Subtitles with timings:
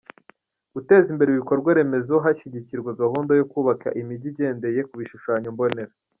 [0.73, 5.93] Guteza imbere ibikorwa remezo hashyigikirwa gahunda yo kubaka imijyi igendeye ku bishushanyo mbonera.